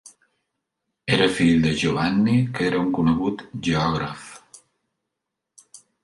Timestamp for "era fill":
1.17-1.59